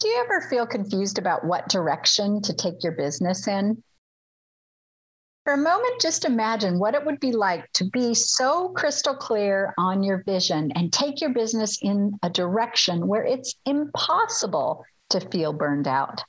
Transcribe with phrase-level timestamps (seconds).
[0.00, 3.82] Do you ever feel confused about what direction to take your business in?
[5.44, 9.74] For a moment, just imagine what it would be like to be so crystal clear
[9.76, 15.52] on your vision and take your business in a direction where it's impossible to feel
[15.52, 16.24] burned out.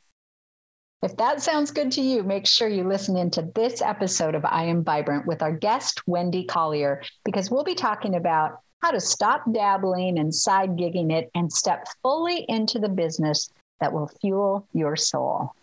[1.02, 4.66] If that sounds good to you, make sure you listen into this episode of I
[4.66, 9.44] Am Vibrant with our guest, Wendy Collier, because we'll be talking about how to stop
[9.54, 13.50] dabbling and side gigging it and step fully into the business
[13.82, 15.54] that will fuel your soul.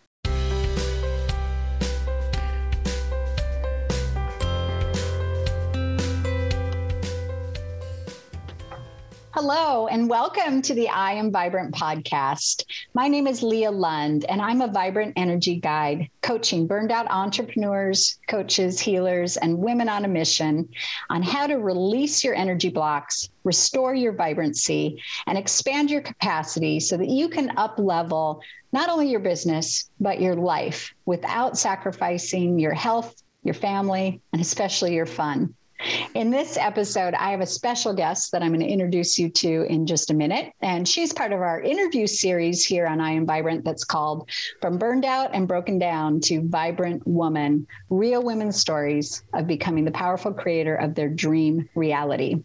[9.41, 12.65] Hello, and welcome to the I Am Vibrant podcast.
[12.93, 18.19] My name is Leah Lund, and I'm a vibrant energy guide, coaching burned out entrepreneurs,
[18.27, 20.69] coaches, healers, and women on a mission
[21.09, 26.97] on how to release your energy blocks, restore your vibrancy, and expand your capacity so
[26.97, 28.43] that you can up level
[28.73, 33.15] not only your business, but your life without sacrificing your health,
[33.45, 35.55] your family, and especially your fun.
[36.15, 39.63] In this episode, I have a special guest that I'm going to introduce you to
[39.69, 40.53] in just a minute.
[40.61, 44.29] And she's part of our interview series here on I Am Vibrant that's called
[44.61, 49.93] From Burned Out and Broken Down to Vibrant Woman Real Women's Stories of Becoming the
[49.93, 52.43] Powerful Creator of Their Dream Reality.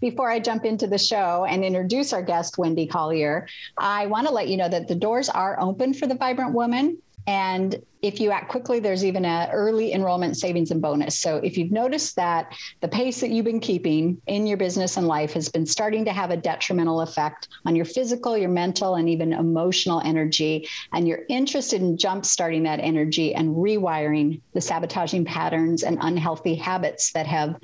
[0.00, 4.32] Before I jump into the show and introduce our guest, Wendy Collier, I want to
[4.32, 6.98] let you know that the doors are open for the Vibrant Woman.
[7.26, 11.18] And if you act quickly, there's even an early enrollment savings and bonus.
[11.18, 15.08] So if you've noticed that the pace that you've been keeping in your business and
[15.08, 19.08] life has been starting to have a detrimental effect on your physical, your mental, and
[19.08, 25.82] even emotional energy, and you're interested in jump-starting that energy and rewiring the sabotaging patterns
[25.82, 27.56] and unhealthy habits that have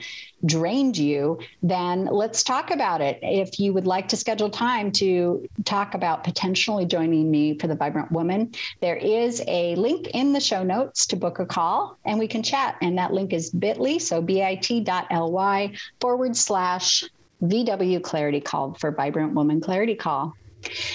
[0.47, 3.19] drained you, then let's talk about it.
[3.21, 7.75] If you would like to schedule time to talk about potentially joining me for the
[7.75, 12.19] Vibrant Woman, there is a link in the show notes to book a call and
[12.19, 12.77] we can chat.
[12.83, 17.05] And that link is bit.ly, so bit.ly forward slash
[17.43, 20.35] VW Clarity Call for Vibrant Woman Clarity Call.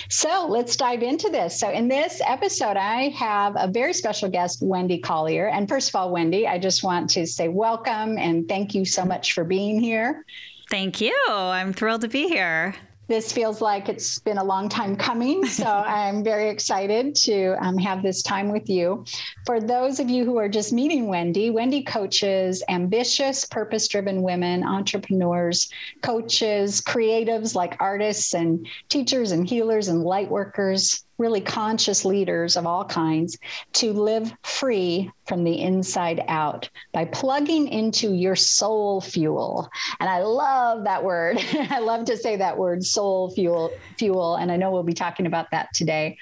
[0.09, 1.59] So let's dive into this.
[1.59, 5.47] So, in this episode, I have a very special guest, Wendy Collier.
[5.47, 9.03] And first of all, Wendy, I just want to say welcome and thank you so
[9.03, 10.23] much for being here.
[10.69, 11.17] Thank you.
[11.27, 12.75] I'm thrilled to be here
[13.07, 15.45] this feels like it's been a long time coming.
[15.45, 19.05] So I'm very excited to um, have this time with you.
[19.45, 24.63] For those of you who are just meeting Wendy, Wendy coaches ambitious, purpose driven women,
[24.63, 25.69] entrepreneurs,
[26.01, 32.65] coaches, creatives like artists and teachers and healers and light workers really conscious leaders of
[32.65, 33.37] all kinds
[33.73, 39.69] to live free from the inside out by plugging into your soul fuel.
[39.99, 41.37] And I love that word.
[41.69, 44.35] I love to say that word, soul fuel, fuel.
[44.35, 46.17] And I know we'll be talking about that today.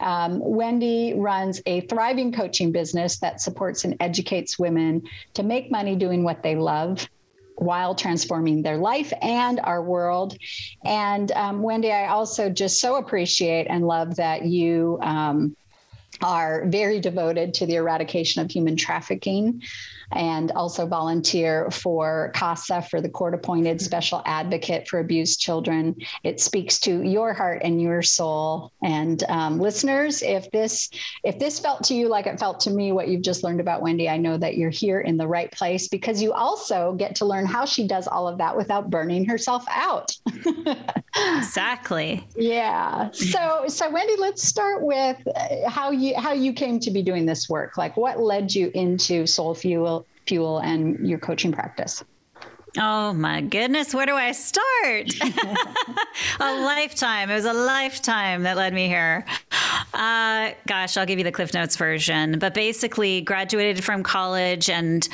[0.00, 5.02] Um, Wendy runs a thriving coaching business that supports and educates women
[5.34, 7.08] to make money doing what they love
[7.56, 10.36] while transforming their life and our world.
[10.84, 14.98] And um, Wendy, I also just so appreciate and love that you.
[15.02, 15.56] Um,
[16.22, 19.62] are very devoted to the eradication of human trafficking
[20.12, 25.96] and also volunteer for CASA for the court appointed special advocate for abused children.
[26.22, 28.72] It speaks to your heart and your soul.
[28.82, 30.90] And um, listeners, if this
[31.24, 33.82] if this felt to you like it felt to me what you've just learned about
[33.82, 37.24] Wendy, I know that you're here in the right place because you also get to
[37.24, 40.16] learn how she does all of that without burning herself out.
[41.36, 42.26] exactly.
[42.36, 43.10] Yeah.
[43.10, 45.16] So so Wendy, let's start with
[45.66, 47.76] how you how you came to be doing this work.
[47.76, 52.02] Like what led you into Soul Fuel fuel and your coaching practice?
[52.78, 55.10] Oh my goodness, where do I start?
[56.40, 57.30] a lifetime.
[57.30, 59.24] It was a lifetime that led me here.
[59.94, 62.38] Uh, gosh, I'll give you the Cliff Notes version.
[62.38, 65.08] But basically, graduated from college and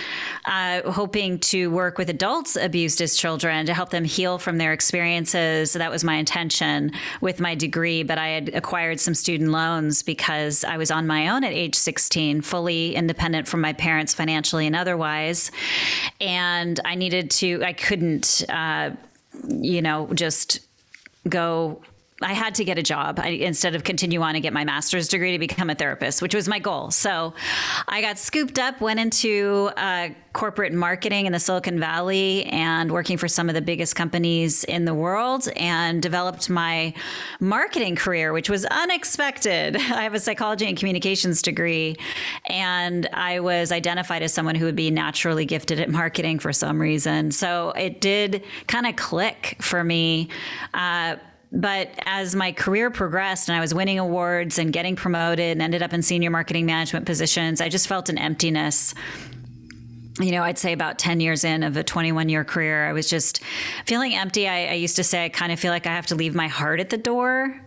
[0.47, 4.72] uh, hoping to work with adults abused as children to help them heal from their
[4.72, 5.72] experiences.
[5.75, 6.91] That was my intention
[7.21, 8.03] with my degree.
[8.03, 11.77] But I had acquired some student loans because I was on my own at age
[11.77, 15.53] 16, fully independent from my parents financially and otherwise.
[16.21, 18.91] And I needed to I couldn't, uh,
[19.49, 20.60] you know, just
[21.28, 21.83] go
[22.24, 25.09] I had to get a job I, instead of continue on and get my master's
[25.09, 26.91] degree to become a therapist, which was my goal.
[26.91, 27.34] So
[27.89, 33.19] I got scooped up, went into uh, corporate marketing in the Silicon Valley and working
[33.19, 36.95] for some of the biggest companies in the world and developed my
[37.41, 39.77] marketing career, which was unexpected.
[39.77, 41.97] I have a psychology and communications degree,
[42.47, 46.80] and I was identified as someone who would be naturally gifted at marketing for some
[46.80, 47.30] reason.
[47.30, 50.28] So it did kind of click for me.
[50.72, 51.16] Uh,
[51.53, 55.83] but as my career progressed and I was winning awards and getting promoted and ended
[55.83, 58.95] up in senior marketing management positions, I just felt an emptiness
[60.21, 63.09] you know, I'd say about 10 years in of a 21 year career, I was
[63.09, 63.43] just
[63.87, 64.47] feeling empty.
[64.47, 66.49] I, I, used to say, I kind of feel like I have to leave my
[66.49, 67.59] heart at the door.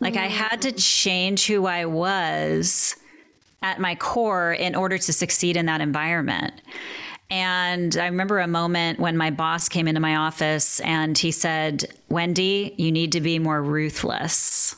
[0.00, 0.22] Like mm.
[0.22, 2.96] I had to change who I was
[3.62, 6.60] at my core in order to succeed in that environment.
[7.32, 11.90] And I remember a moment when my boss came into my office and he said,
[12.10, 14.76] Wendy, you need to be more ruthless.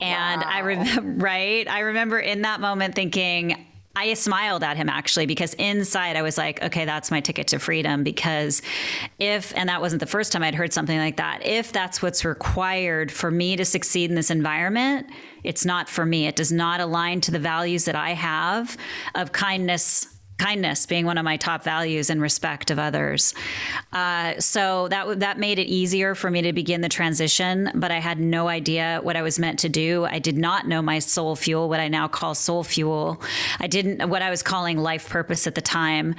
[0.00, 0.48] And wow.
[0.48, 1.68] I remember, right?
[1.68, 3.66] I remember in that moment thinking,
[3.96, 7.58] I smiled at him actually because inside I was like, okay, that's my ticket to
[7.58, 8.04] freedom.
[8.04, 8.62] Because
[9.18, 12.24] if, and that wasn't the first time I'd heard something like that, if that's what's
[12.24, 15.08] required for me to succeed in this environment,
[15.42, 16.28] it's not for me.
[16.28, 18.76] It does not align to the values that I have
[19.16, 20.06] of kindness,
[20.40, 23.34] kindness being one of my top values and respect of others.
[23.92, 27.70] Uh, so that that made it easier for me to begin the transition.
[27.74, 30.06] But I had no idea what I was meant to do.
[30.06, 33.22] I did not know my soul fuel, what I now call soul fuel.
[33.58, 36.14] I didn't what I was calling life purpose at the time,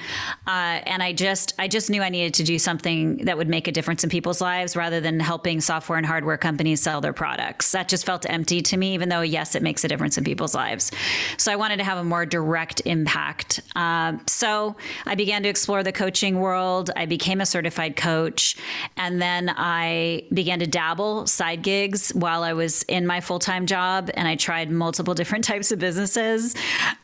[0.46, 3.68] uh, and I just I just knew I needed to do something that would make
[3.68, 7.72] a difference in people's lives rather than helping software and hardware companies sell their products.
[7.72, 10.54] That just felt empty to me, even though yes, it makes a difference in people's
[10.54, 10.92] lives.
[11.38, 13.62] So I wanted to have a more direct impact.
[13.76, 14.76] Um, Um, so
[15.06, 16.92] I began to explore the coaching world.
[16.96, 18.58] I became a certified coach.
[18.98, 23.66] And then I began to dabble side gigs while I was in my full time
[23.66, 24.10] job.
[24.14, 26.56] And I tried multiple different types of businesses,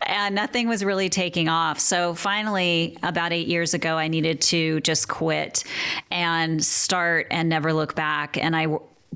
[0.06, 1.80] and nothing was really taking off.
[1.80, 5.64] So finally, about eight years ago, I needed to just quit
[6.12, 8.38] and start and never look back.
[8.38, 8.68] And I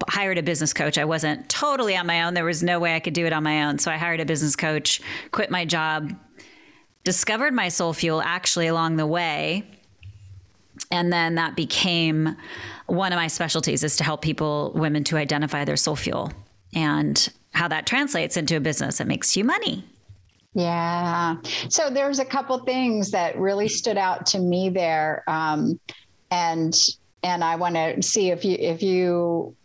[0.09, 0.97] hired a business coach.
[0.97, 2.33] I wasn't totally on my own.
[2.33, 3.77] There was no way I could do it on my own.
[3.77, 5.01] So I hired a business coach,
[5.31, 6.13] quit my job,
[7.03, 9.67] discovered my soul fuel actually along the way.
[10.91, 12.35] And then that became
[12.87, 16.31] one of my specialties is to help people, women to identify their soul fuel
[16.73, 19.83] and how that translates into a business that makes you money.
[20.53, 21.37] Yeah.
[21.69, 25.23] So there's a couple things that really stood out to me there.
[25.27, 25.79] Um,
[26.29, 26.75] and
[27.23, 29.55] and I want to see if you if you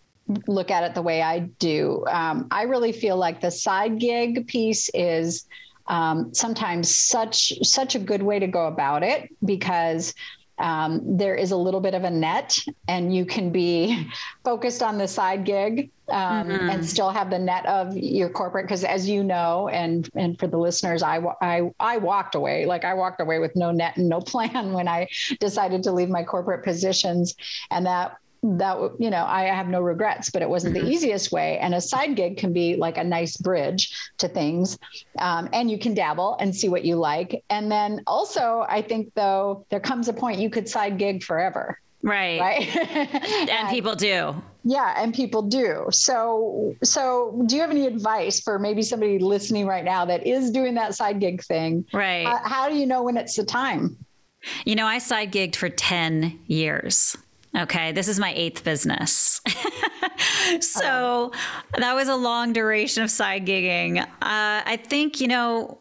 [0.47, 2.05] look at it the way I do.
[2.09, 5.47] Um, I really feel like the side gig piece is
[5.89, 10.15] um, sometimes such such a good way to go about it because
[10.59, 14.09] um, there is a little bit of a net and you can be
[14.45, 16.71] focused on the side gig um, mm-hmm.
[16.71, 20.47] and still have the net of your corporate because as you know and and for
[20.47, 24.09] the listeners I, I i walked away like i walked away with no net and
[24.09, 25.09] no plan when i
[25.41, 27.35] decided to leave my corporate positions
[27.71, 30.87] and that that you know i have no regrets but it wasn't mm-hmm.
[30.87, 31.59] the easiest way.
[31.59, 34.79] And a side gig can be like a nice bridge to things
[35.19, 37.43] um, and you can dabble and see what you like.
[37.51, 41.81] And then also i think though there comes a point you could side gig forever.
[42.03, 42.41] Right.
[42.41, 42.77] Right?
[42.77, 44.35] And, and people do.
[44.65, 45.87] Yeah and people do.
[45.91, 50.51] So so do you have any advice for maybe somebody listening right now that is
[50.51, 51.85] doing that side gig thing?
[51.93, 52.27] Right.
[52.27, 53.97] Uh, how do you know when it's the time?
[54.65, 57.17] You know i side gigged for 10 years
[57.57, 59.41] Okay, this is my eighth business.
[60.61, 61.33] so
[61.79, 64.01] that was a long duration of side gigging.
[64.01, 65.79] Uh, I think, you know,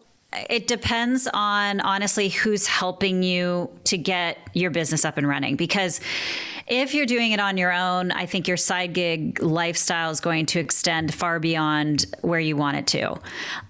[0.49, 6.01] it depends on honestly who's helping you to get your business up and running because
[6.67, 10.47] if you're doing it on your own, I think your side gig lifestyle is going
[10.47, 13.19] to extend far beyond where you want it to.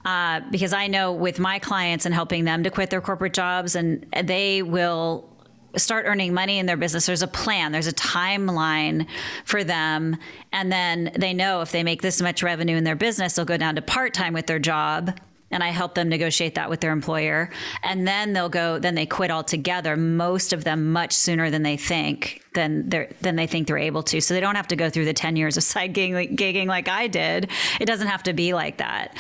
[0.06, 3.76] Uh, because I know with my clients and helping them to quit their corporate jobs,
[3.76, 5.30] and they will
[5.78, 9.08] start earning money in their business, there's a plan, there's a timeline
[9.46, 10.18] for them.
[10.52, 13.58] And then they know if they make this much revenue in their business, they'll go
[13.58, 15.18] down to part time with their job.
[15.52, 17.50] And I help them negotiate that with their employer.
[17.84, 21.78] And then they'll go, then they quit altogether, most of them much sooner than they
[21.78, 24.20] think, than, they're, than they think they're able to.
[24.22, 27.08] So they don't have to go through the 10 years of side gigging like I
[27.08, 27.52] did.
[27.80, 29.16] It doesn't have to be like that.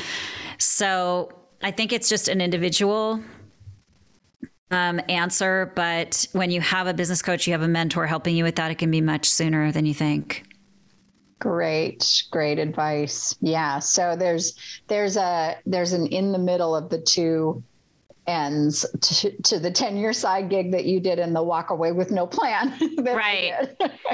[0.57, 1.31] So
[1.61, 3.23] I think it's just an individual
[4.71, 5.71] um, answer.
[5.75, 8.71] But when you have a business coach, you have a mentor helping you with that,
[8.71, 10.43] it can be much sooner than you think.
[11.39, 13.35] Great, great advice.
[13.41, 13.79] Yeah.
[13.79, 14.55] So there's
[14.87, 17.63] there's a there's an in the middle of the two
[18.27, 21.91] ends to, to the 10 year side gig that you did and the walk away
[21.91, 22.73] with no plan.
[22.99, 23.53] right.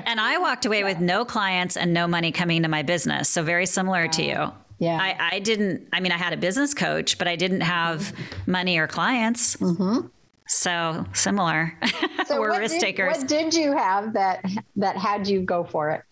[0.06, 0.86] and I walked away yeah.
[0.86, 3.30] with no clients and no money coming to my business.
[3.30, 4.52] So very similar to you.
[4.80, 4.98] Yeah.
[5.00, 8.14] I, I, didn't, I mean, I had a business coach, but I didn't have
[8.48, 9.56] money or clients.
[9.58, 10.08] Mm-hmm.
[10.52, 11.78] So similar.
[12.28, 13.18] So We're risk did, takers.
[13.18, 14.46] What did you have that
[14.78, 16.04] that had you go for it?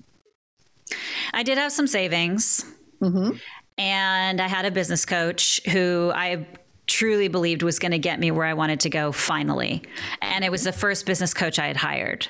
[1.32, 2.66] I did have some savings.
[3.02, 3.38] Mm-hmm.
[3.78, 6.46] And I had a business coach who I
[6.88, 9.82] truly believed was going to get me where I wanted to go finally.
[10.22, 12.28] And it was the first business coach I had hired.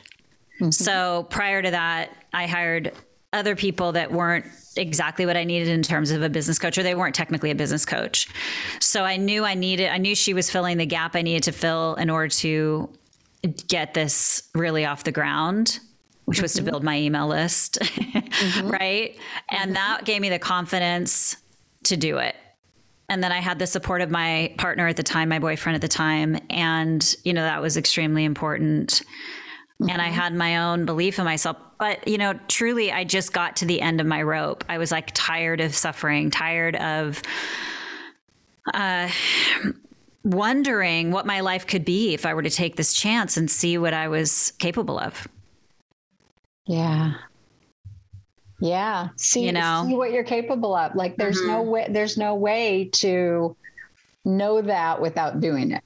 [0.62, 0.70] Mm-hmm.
[0.70, 2.92] So prior to that, I hired
[3.34, 4.46] other people that weren't
[4.76, 7.56] exactly what I needed in terms of a business coach, or they weren't technically a
[7.56, 8.28] business coach.
[8.80, 11.52] So I knew I needed, I knew she was filling the gap I needed to
[11.52, 12.90] fill in order to
[13.68, 15.80] get this really off the ground
[16.30, 16.66] which was mm-hmm.
[16.66, 18.68] to build my email list, mm-hmm.
[18.70, 19.18] right?
[19.50, 19.74] And mm-hmm.
[19.74, 21.38] that gave me the confidence
[21.86, 22.36] to do it.
[23.10, 25.82] And then I had the support of my partner at the time, my boyfriend at
[25.82, 26.38] the time.
[26.52, 29.02] And, you know, that was extremely important.
[29.82, 30.14] And I mm-hmm.
[30.14, 31.56] had my own belief in myself.
[31.80, 34.66] But, you know, truly, I just got to the end of my rope.
[34.68, 37.22] I was like tired of suffering, tired of,
[38.74, 39.10] uh,
[40.26, 43.78] wondering what my life could be if I were to take this chance and see
[43.78, 45.28] what I was capable of.
[46.68, 47.14] Yeah.
[48.60, 49.10] Yeah.
[49.16, 50.94] See, you know, see what you're capable of.
[50.94, 51.48] Like there's mm-hmm.
[51.48, 53.56] no way, there's no way to
[54.26, 55.84] know that without doing it.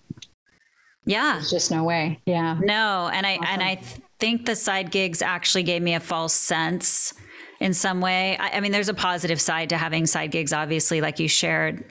[1.06, 1.34] Yeah.
[1.34, 2.20] There's just no way.
[2.26, 2.60] Yeah.
[2.62, 3.10] No.
[3.14, 3.48] And I, awesome.
[3.48, 3.82] and I
[4.20, 7.14] think the side gigs actually gave me a false sense
[7.60, 8.38] in some way.
[8.38, 11.84] I, I, mean, there's a positive side to having side gigs, obviously, like you shared.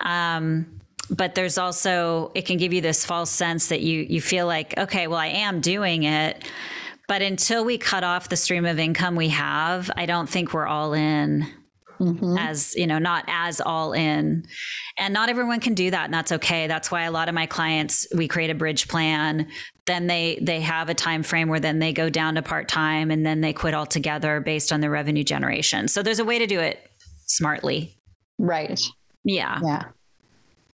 [0.00, 4.46] Um, but there's also, it can give you this false sense that you, you feel
[4.46, 6.42] like, okay, well, I am doing it
[7.08, 10.66] but until we cut off the stream of income we have, I don't think we're
[10.66, 11.46] all in.
[12.00, 12.36] Mm-hmm.
[12.38, 14.44] as you know not as all in.
[14.98, 16.66] And not everyone can do that and that's okay.
[16.66, 19.48] That's why a lot of my clients we create a bridge plan.
[19.86, 23.24] Then they they have a time frame where then they go down to part-time and
[23.24, 25.88] then they quit altogether based on the revenue generation.
[25.88, 26.78] So there's a way to do it
[27.26, 27.96] smartly.
[28.38, 28.80] Right.
[29.24, 29.60] Yeah.
[29.62, 29.82] Yeah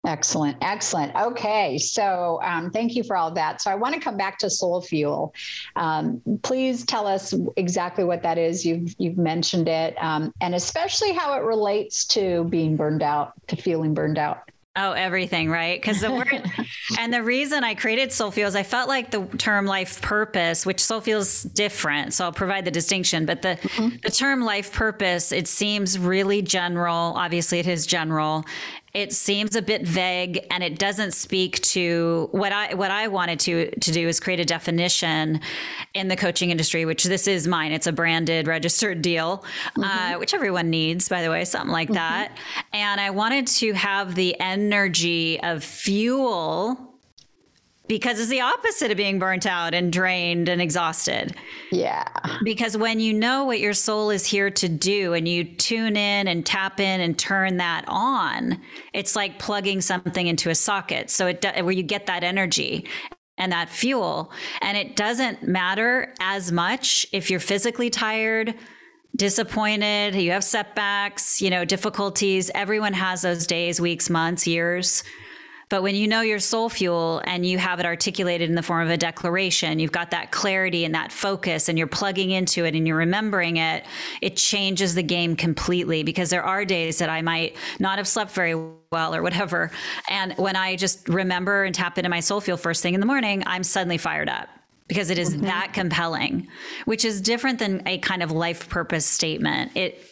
[0.05, 0.57] Excellent.
[0.61, 1.15] Excellent.
[1.15, 1.77] Okay.
[1.77, 3.61] So um, thank you for all of that.
[3.61, 5.33] So I want to come back to soul fuel.
[5.77, 8.65] Um, please tell us exactly what that is.
[8.65, 13.55] You've, you've mentioned it, um, and especially how it relates to being burned out, to
[13.55, 14.49] feeling burned out.
[14.75, 15.79] Oh, everything, right?
[15.79, 16.51] Because the word
[16.99, 20.79] and the reason I created soul fuels, I felt like the term life purpose, which
[20.79, 22.15] soul feels different.
[22.15, 23.27] So I'll provide the distinction.
[23.27, 23.97] But the mm-hmm.
[24.03, 27.13] the term life purpose, it seems really general.
[27.15, 28.45] Obviously, it is general
[28.93, 33.39] it seems a bit vague and it doesn't speak to what I what I wanted
[33.41, 35.41] to to do is create a definition
[35.95, 37.71] in the coaching industry, which this is mine.
[37.71, 39.43] It's a branded, registered deal,
[39.77, 40.13] uh, mm-hmm.
[40.15, 41.95] uh, which everyone needs, by the way, something like mm-hmm.
[41.95, 42.37] that.
[42.71, 46.92] And I wanted to have the energy of fuel
[47.93, 51.35] because it's the opposite of being burnt out and drained and exhausted.
[51.71, 52.07] Yeah.
[52.43, 56.27] Because when you know what your soul is here to do and you tune in
[56.27, 58.59] and tap in and turn that on,
[58.93, 61.11] it's like plugging something into a socket.
[61.11, 62.87] So it where you get that energy
[63.37, 64.31] and that fuel
[64.63, 68.55] and it doesn't matter as much if you're physically tired,
[69.17, 72.49] disappointed, you have setbacks, you know, difficulties.
[72.55, 75.03] Everyone has those days, weeks, months, years
[75.73, 78.85] but when you know your soul fuel and you have it articulated in the form
[78.85, 82.75] of a declaration, you've got that clarity and that focus and you're plugging into it
[82.75, 83.83] and you're remembering it,
[84.21, 88.29] it changes the game completely because there are days that I might not have slept
[88.33, 88.53] very
[88.91, 89.71] well or whatever.
[90.11, 93.07] And when I just remember and tap into my soul fuel first thing in the
[93.07, 94.49] morning, I'm suddenly fired up
[94.87, 95.45] because it is mm-hmm.
[95.45, 96.49] that compelling,
[96.85, 99.71] which is different than a kind of life purpose statement.
[99.73, 100.07] It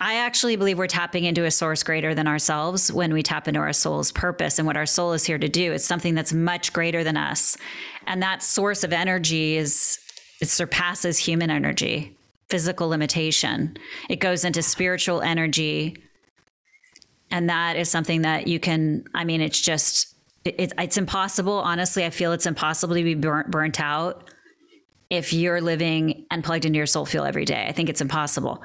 [0.00, 3.60] I actually believe we're tapping into a source greater than ourselves when we tap into
[3.60, 5.72] our soul's purpose and what our soul is here to do.
[5.72, 7.56] It's something that's much greater than us.
[8.06, 9.98] And that source of energy is
[10.40, 12.16] it surpasses human energy,
[12.48, 13.76] physical limitation.
[14.10, 15.96] It goes into spiritual energy.
[17.30, 20.12] And that is something that you can, I mean, it's just,
[20.44, 21.54] it, it's impossible.
[21.54, 24.28] Honestly, I feel it's impossible to be burnt, burnt out
[25.08, 27.66] if you're living and plugged into your soul fuel every day.
[27.68, 28.60] I think it's impossible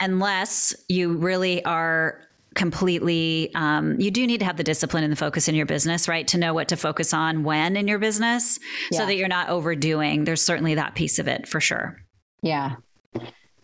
[0.00, 2.20] unless you really are
[2.54, 6.08] completely um, you do need to have the discipline and the focus in your business
[6.08, 6.26] right?
[6.28, 8.58] To know what to focus on when in your business
[8.90, 8.98] yeah.
[8.98, 10.24] so that you're not overdoing.
[10.24, 12.02] There's certainly that piece of it for sure.
[12.42, 12.76] Yeah.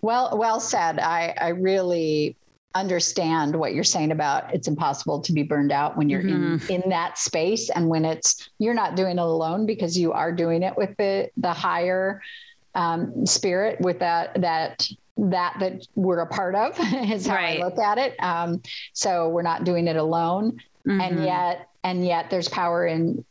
[0.02, 0.98] Well well said.
[0.98, 2.36] I i really
[2.76, 6.70] understand what you're saying about it's impossible to be burned out when you're mm-hmm.
[6.70, 10.30] in in that space and when it's you're not doing it alone because you are
[10.30, 12.20] doing it with the the higher
[12.74, 14.86] um, spirit with that that
[15.16, 16.78] that that we're a part of
[17.10, 17.60] is how right.
[17.60, 18.16] I look at it.
[18.22, 21.00] Um, so we're not doing it alone, mm-hmm.
[21.00, 23.24] and yet and yet there's power in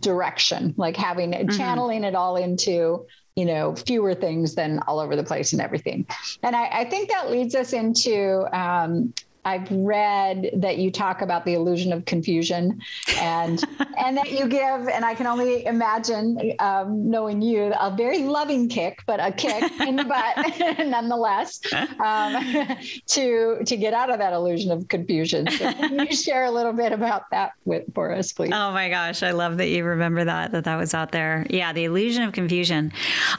[0.00, 1.56] direction, like having mm-hmm.
[1.56, 3.06] channeling it all into
[3.36, 6.06] you know fewer things than all over the place and everything.
[6.42, 9.12] And I, I think that leads us into um,
[9.44, 12.80] I've read that you talk about the illusion of confusion,
[13.18, 13.62] and
[13.98, 18.68] and that you give, and I can only imagine, um, knowing you, a very loving
[18.68, 21.60] kick, but a kick in the butt, nonetheless,
[22.00, 25.48] um, to to get out of that illusion of confusion.
[25.50, 28.52] So can you share a little bit about that with for us, please?
[28.54, 31.46] Oh my gosh, I love that you remember that that that was out there.
[31.50, 32.92] Yeah, the illusion of confusion.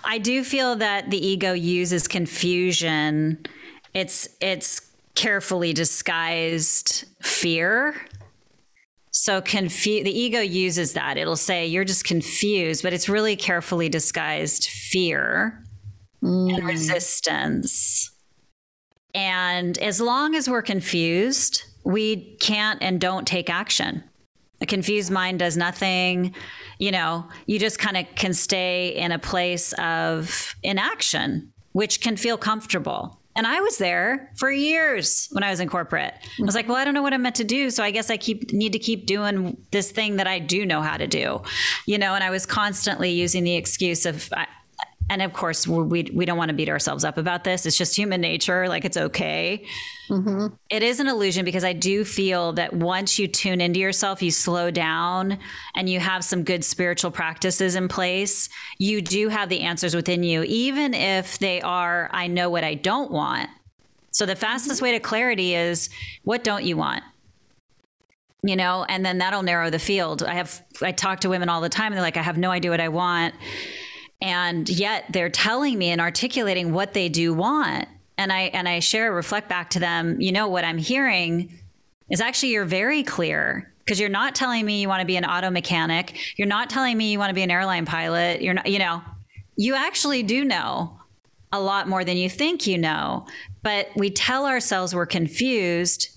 [0.03, 3.45] I do feel that the ego uses confusion.
[3.93, 4.84] It's it's
[5.15, 7.95] carefully disguised fear.
[9.11, 11.17] So confu- the ego uses that.
[11.17, 15.63] It'll say you're just confused, but it's really carefully disguised fear
[16.21, 16.53] mm.
[16.53, 18.11] and resistance.
[19.13, 24.03] And as long as we're confused, we can't and don't take action.
[24.61, 26.35] A confused mind does nothing.
[26.79, 32.17] You know, you just kind of can stay in a place of inaction, which can
[32.17, 33.21] feel comfortable.
[33.35, 36.13] And I was there for years when I was in corporate.
[36.13, 36.55] I was mm-hmm.
[36.55, 37.69] like, well, I don't know what I'm meant to do.
[37.69, 40.81] So I guess I keep need to keep doing this thing that I do know
[40.81, 41.41] how to do.
[41.85, 44.47] You know, and I was constantly using the excuse of I,
[45.09, 47.65] and of course we we don't want to beat ourselves up about this.
[47.65, 48.67] It's just human nature.
[48.67, 49.65] Like it's okay.
[50.09, 50.47] Mm-hmm.
[50.69, 54.29] it is an illusion because i do feel that once you tune into yourself you
[54.29, 55.39] slow down
[55.75, 58.47] and you have some good spiritual practices in place
[58.77, 62.75] you do have the answers within you even if they are i know what i
[62.75, 63.49] don't want.
[64.11, 65.89] So the fastest way to clarity is
[66.23, 67.03] what don't you want?
[68.43, 70.21] You know and then that'll narrow the field.
[70.21, 72.51] I have i talk to women all the time and they're like i have no
[72.51, 73.33] idea what i want
[74.21, 77.87] and yet they're telling me and articulating what they do want.
[78.17, 81.51] And i and i share reflect back to them you know what i'm hearing
[82.09, 85.25] is actually you're very clear because you're not telling me you want to be an
[85.25, 86.17] auto mechanic.
[86.37, 88.41] You're not telling me you want to be an airline pilot.
[88.41, 89.01] You're not you know
[89.55, 90.99] you actually do know
[91.51, 93.27] a lot more than you think you know.
[93.61, 96.09] But we tell ourselves we're confused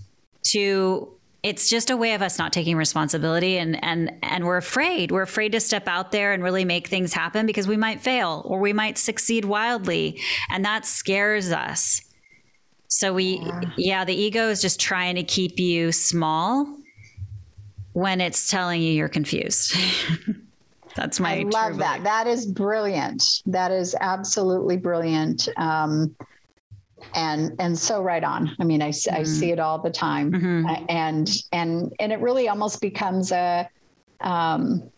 [0.44, 5.12] to it's just a way of us not taking responsibility and and and we're afraid.
[5.12, 8.42] We're afraid to step out there and really make things happen because we might fail
[8.44, 12.02] or we might succeed wildly and that scares us.
[12.88, 16.66] So we yeah, yeah the ego is just trying to keep you small
[17.92, 19.76] when it's telling you you're confused.
[20.96, 22.02] That's my i love that.
[22.02, 23.42] that is brilliant.
[23.46, 25.48] That is absolutely brilliant.
[25.56, 26.16] Um,
[27.14, 28.54] and and so right on.
[28.60, 29.14] I mean i, mm-hmm.
[29.14, 30.32] I see it all the time.
[30.32, 30.86] Mm-hmm.
[30.88, 33.68] and and and it really almost becomes a
[34.20, 34.90] um,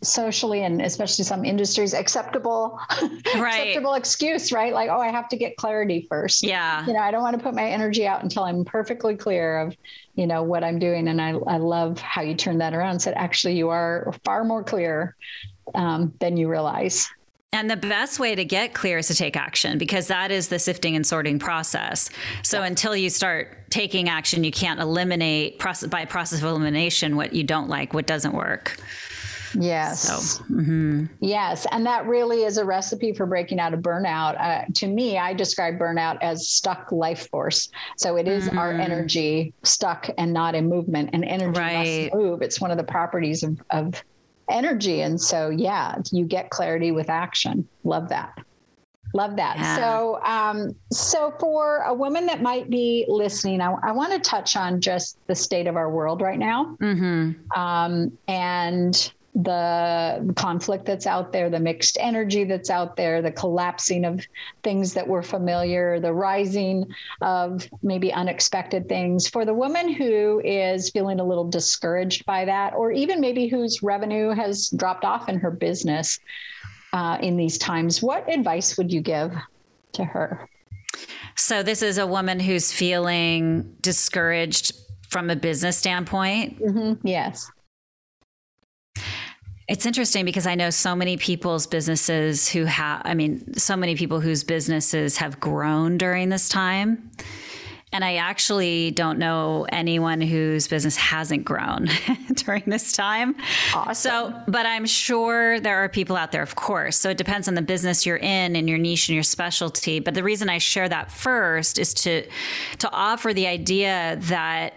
[0.00, 2.78] socially and especially some industries acceptable
[3.36, 3.68] right.
[3.68, 4.72] acceptable excuse right?
[4.72, 6.44] Like oh i have to get clarity first.
[6.44, 6.86] Yeah.
[6.86, 9.76] You know i don't want to put my energy out until i'm perfectly clear of
[10.14, 11.08] you know what i'm doing.
[11.08, 13.00] And i, I love how you turned that around.
[13.00, 15.16] Said actually you are far more clear
[15.74, 17.08] um, than you realize
[17.52, 20.58] and the best way to get clear is to take action because that is the
[20.58, 22.10] sifting and sorting process.
[22.42, 22.66] So yeah.
[22.66, 27.44] until you start taking action, you can't eliminate process by process of elimination what you
[27.44, 28.76] don't like, what doesn't work.
[29.58, 30.00] Yes.
[30.00, 31.06] So, mm-hmm.
[31.20, 31.66] Yes.
[31.72, 34.38] And that really is a recipe for breaking out of burnout.
[34.38, 37.70] Uh, to me, I describe burnout as stuck life force.
[37.96, 38.58] So it is mm-hmm.
[38.58, 42.10] our energy stuck and not in movement, and energy right.
[42.12, 42.42] must move.
[42.42, 44.04] It's one of the properties of, of
[44.50, 45.02] energy.
[45.02, 47.68] And so, yeah, you get clarity with action.
[47.84, 48.38] Love that.
[49.14, 49.56] Love that.
[49.56, 49.76] Yeah.
[49.76, 54.56] So, um, so for a woman that might be listening, I, I want to touch
[54.56, 57.58] on just the state of our world right now, mm-hmm.
[57.58, 64.04] um, and the conflict that's out there, the mixed energy that's out there, the collapsing
[64.04, 64.20] of
[64.64, 66.84] things that were familiar, the rising
[67.20, 69.28] of maybe unexpected things.
[69.28, 73.80] For the woman who is feeling a little discouraged by that, or even maybe whose
[73.80, 76.18] revenue has dropped off in her business
[76.92, 79.32] uh, in these times, what advice would you give
[79.92, 80.48] to her?
[81.36, 84.72] So, this is a woman who's feeling discouraged
[85.08, 86.60] from a business standpoint.
[86.60, 87.06] Mm-hmm.
[87.06, 87.48] Yes.
[89.68, 93.96] It's interesting because I know so many people's businesses who have, I mean, so many
[93.96, 97.10] people whose businesses have grown during this time.
[97.92, 101.88] And I actually don't know anyone whose business hasn't grown
[102.34, 103.34] during this time.
[103.74, 103.94] Awesome.
[103.94, 106.98] So, but I'm sure there are people out there, of course.
[106.98, 110.00] So it depends on the business you're in and your niche and your specialty.
[110.00, 112.26] But the reason I share that first is to
[112.78, 114.74] to offer the idea that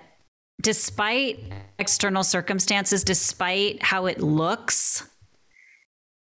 [0.61, 1.39] despite
[1.79, 5.07] external circumstances, despite how it looks,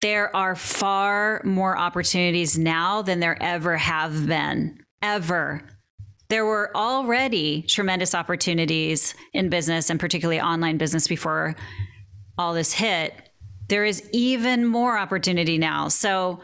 [0.01, 4.79] there are far more opportunities now than there ever have been.
[5.01, 5.63] Ever.
[6.29, 11.55] There were already tremendous opportunities in business and particularly online business before
[12.37, 13.13] all this hit.
[13.69, 15.87] There is even more opportunity now.
[15.87, 16.41] So,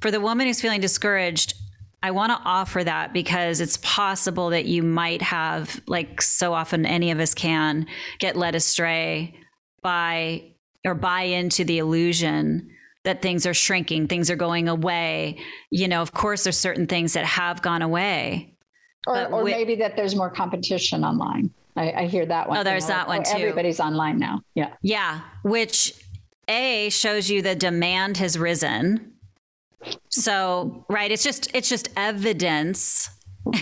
[0.00, 1.54] for the woman who's feeling discouraged,
[2.02, 6.86] I want to offer that because it's possible that you might have, like so often
[6.86, 7.86] any of us can,
[8.18, 9.34] get led astray
[9.82, 10.44] by
[10.84, 12.70] or buy into the illusion
[13.04, 15.38] that things are shrinking, things are going away.
[15.70, 18.54] You know, of course, there's certain things that have gone away.
[19.06, 21.50] Or, or maybe that there's more competition online.
[21.76, 22.58] I, I hear that one.
[22.58, 23.34] Oh, there's that one too.
[23.34, 24.42] Everybody's online now.
[24.54, 24.74] Yeah.
[24.82, 25.20] Yeah.
[25.44, 25.92] Which
[26.48, 29.12] A shows you the demand has risen.
[30.08, 33.08] So, right, it's just it's just evidence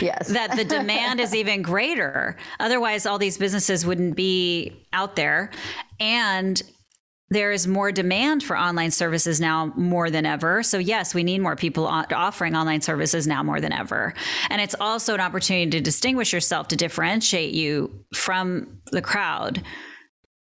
[0.00, 0.28] yes.
[0.28, 2.36] that the demand is even greater.
[2.60, 5.50] Otherwise, all these businesses wouldn't be out there.
[5.98, 6.62] And
[7.30, 10.62] there is more demand for online services now more than ever.
[10.62, 14.14] So, yes, we need more people offering online services now more than ever.
[14.50, 19.62] And it's also an opportunity to distinguish yourself, to differentiate you from the crowd.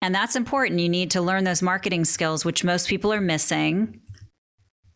[0.02, 0.80] And that's important.
[0.80, 4.02] You need to learn those marketing skills, which most people are missing.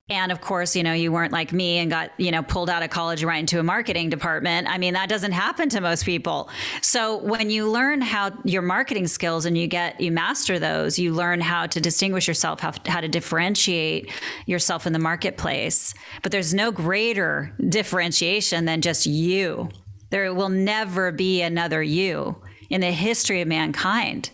[0.09, 2.83] And of course, you know, you weren't like me and got, you know, pulled out
[2.83, 4.67] of college right into a marketing department.
[4.69, 6.49] I mean, that doesn't happen to most people.
[6.81, 11.13] So when you learn how your marketing skills and you get, you master those, you
[11.13, 14.11] learn how to distinguish yourself, how, how to differentiate
[14.45, 15.93] yourself in the marketplace.
[16.21, 19.69] But there's no greater differentiation than just you.
[20.09, 24.31] There will never be another you in the history of mankind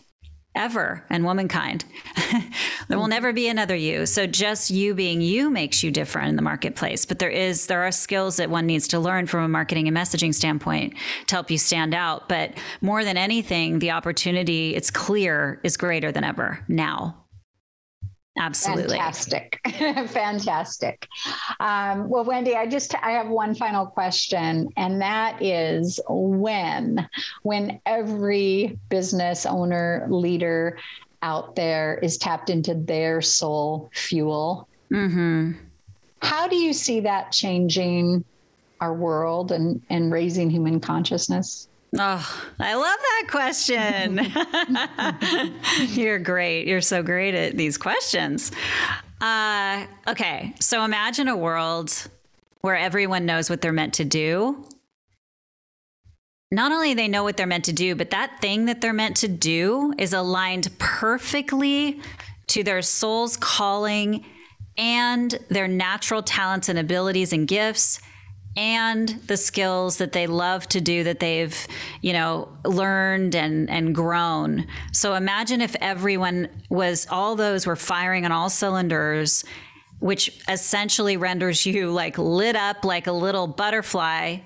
[0.55, 1.85] ever and womankind.
[2.87, 3.09] there will mm.
[3.09, 4.05] never be another you.
[4.05, 7.05] So just you being you makes you different in the marketplace.
[7.05, 9.95] But there is there are skills that one needs to learn from a marketing and
[9.95, 10.95] messaging standpoint
[11.27, 12.27] to help you stand out.
[12.27, 17.18] But more than anything, the opportunity, it's clear, is greater than ever now.
[18.39, 18.97] Absolutely.
[18.97, 19.59] Fantastic.
[20.07, 21.07] Fantastic.
[21.59, 27.07] Um, well, Wendy, I just I have one final question, and that is when,
[27.43, 30.79] when every business owner, leader
[31.21, 34.69] out there is tapped into their soul fuel.
[34.91, 35.51] Mm-hmm.
[36.21, 38.23] How do you see that changing
[38.81, 41.68] our world and, and raising human consciousness?
[41.97, 44.19] Oh, I love that question.
[45.99, 46.67] You're great.
[46.67, 48.51] You're so great at these questions.
[49.19, 52.07] Uh, okay, so imagine a world
[52.61, 54.63] where everyone knows what they're meant to do.
[56.51, 59.17] Not only they know what they're meant to do, but that thing that they're meant
[59.17, 62.01] to do is aligned perfectly
[62.47, 64.25] to their soul's calling
[64.77, 67.99] and their natural talents and abilities and gifts
[68.57, 71.67] and the skills that they love to do that they've
[72.01, 74.67] you know learned and and grown.
[74.91, 79.45] So imagine if everyone was all those were firing on all cylinders
[79.99, 84.37] which essentially renders you like lit up like a little butterfly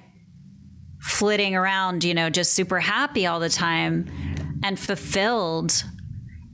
[0.99, 4.09] flitting around you know just super happy all the time
[4.63, 5.83] and fulfilled.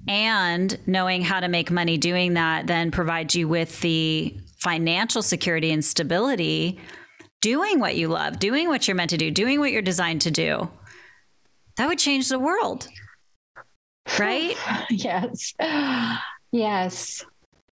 [0.07, 5.71] And knowing how to make money doing that then provides you with the financial security
[5.71, 6.79] and stability
[7.41, 10.32] doing what you love, doing what you're meant to do, doing what you're designed to
[10.32, 10.69] do.
[11.78, 12.88] That would change the world.
[14.17, 14.56] Right?
[14.89, 15.54] yes.
[16.52, 17.23] Yes.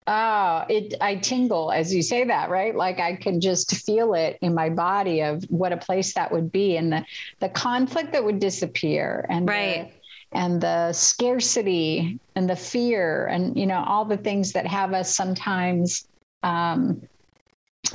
[0.06, 2.76] Oh, it I tingle as you say that, right?
[2.76, 6.52] Like I can just feel it in my body of what a place that would
[6.52, 7.06] be and the
[7.40, 9.94] the conflict that would disappear and right.
[10.32, 14.94] The, and the scarcity and the fear and you know all the things that have
[14.94, 16.06] us sometimes
[16.44, 17.02] um,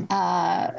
[0.09, 0.71] uh,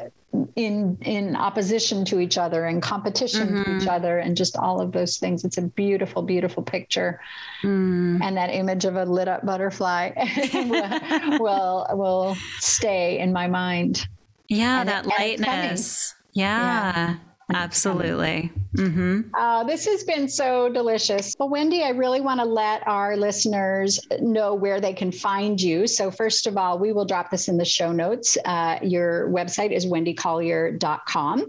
[0.56, 3.64] in in opposition to each other and competition mm-hmm.
[3.64, 3.90] to each mm-hmm.
[3.90, 7.20] other and just all of those things it's a beautiful beautiful picture
[7.64, 8.22] mm.
[8.22, 10.12] and that image of a lit up butterfly
[10.54, 14.08] will, will will stay in my mind
[14.48, 17.10] yeah and that it, lightness yeah.
[17.10, 17.16] yeah.
[17.54, 18.52] Absolutely.
[18.76, 19.22] Mm-hmm.
[19.38, 21.36] Uh, this has been so delicious.
[21.38, 25.88] Well, Wendy, I really want to let our listeners know where they can find you.
[25.88, 28.38] So, first of all, we will drop this in the show notes.
[28.46, 31.46] Uh, your website is wendycollier.com.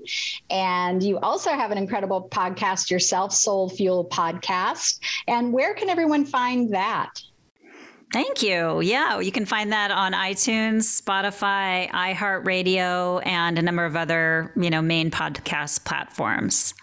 [0.50, 5.00] And you also have an incredible podcast yourself, Soul Fuel Podcast.
[5.28, 7.22] And where can everyone find that?
[8.12, 8.82] Thank you.
[8.82, 14.68] Yeah, you can find that on iTunes, Spotify, iHeartRadio, and a number of other, you
[14.68, 16.74] know, main podcast platforms.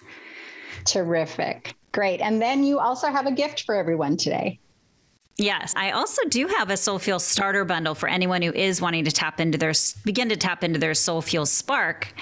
[0.86, 1.76] Terrific.
[1.92, 2.20] Great.
[2.20, 4.60] And then you also have a gift for everyone today.
[5.40, 9.06] Yes, I also do have a Soul Fuel starter bundle for anyone who is wanting
[9.06, 9.72] to tap into their
[10.04, 12.14] begin to tap into their Soul Fuel spark,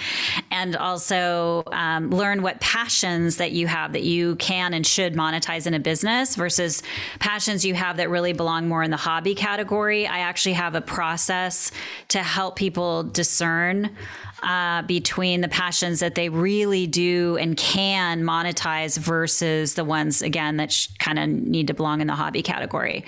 [0.52, 5.66] and also um, learn what passions that you have that you can and should monetize
[5.66, 6.84] in a business versus
[7.20, 10.06] passions you have that really belong more in the hobby category.
[10.06, 11.72] I actually have a process
[12.10, 13.98] to help people discern
[14.44, 20.58] uh, between the passions that they really do and can monetize versus the ones again
[20.58, 23.04] that sh- kind of need to belong in the hobby category.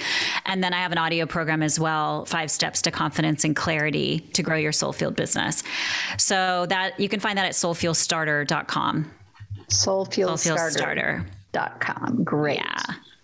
[0.45, 4.19] And then I have an audio program as well, Five Steps to Confidence and Clarity
[4.33, 5.63] to Grow Your Soul Fueled Business.
[6.17, 9.11] So that you can find that at soulfuelstarter.com.
[9.69, 12.23] Soulfuelstarter.com.
[12.23, 12.57] Great.
[12.57, 12.81] Yeah.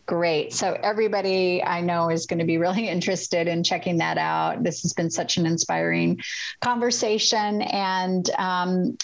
[0.08, 0.54] Great.
[0.54, 4.64] So, everybody I know is going to be really interested in checking that out.
[4.64, 6.22] This has been such an inspiring
[6.62, 7.64] conversation.
[7.64, 8.98] And um,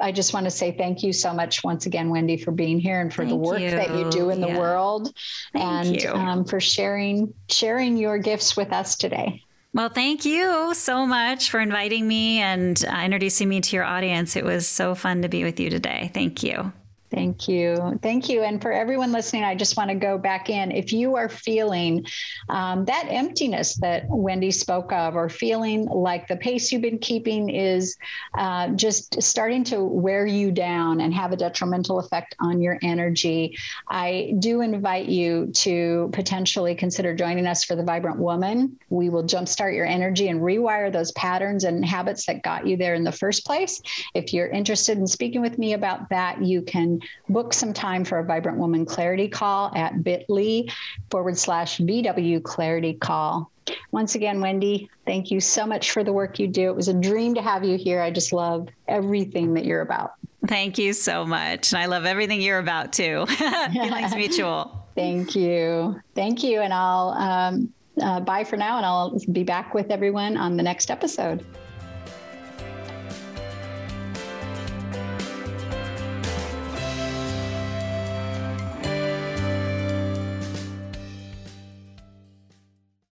[0.00, 3.00] I just want to say thank you so much once again, Wendy, for being here
[3.00, 3.70] and for thank the work you.
[3.70, 4.52] that you do in yeah.
[4.52, 5.14] the world
[5.52, 9.42] thank and um, for sharing sharing your gifts with us today.
[9.72, 14.36] Well, thank you so much for inviting me and uh, introducing me to your audience.
[14.36, 16.10] It was so fun to be with you today.
[16.14, 16.72] Thank you.
[17.14, 17.96] Thank you.
[18.02, 18.42] Thank you.
[18.42, 20.72] And for everyone listening, I just want to go back in.
[20.72, 22.04] If you are feeling
[22.48, 27.50] um, that emptiness that Wendy spoke of, or feeling like the pace you've been keeping
[27.50, 27.96] is
[28.36, 33.56] uh, just starting to wear you down and have a detrimental effect on your energy,
[33.88, 38.76] I do invite you to potentially consider joining us for the Vibrant Woman.
[38.90, 42.94] We will jumpstart your energy and rewire those patterns and habits that got you there
[42.94, 43.80] in the first place.
[44.14, 48.18] If you're interested in speaking with me about that, you can book some time for
[48.18, 50.66] a Vibrant Woman Clarity Call at bit.ly
[51.10, 53.50] forward slash VW Clarity Call.
[53.92, 56.68] Once again, Wendy, thank you so much for the work you do.
[56.68, 58.00] It was a dream to have you here.
[58.00, 60.14] I just love everything that you're about.
[60.46, 61.72] Thank you so much.
[61.72, 63.24] And I love everything you're about too.
[63.72, 64.86] Feelings mutual.
[64.94, 66.00] Thank you.
[66.14, 66.60] Thank you.
[66.60, 70.62] And I'll um, uh, bye for now, and I'll be back with everyone on the
[70.62, 71.44] next episode.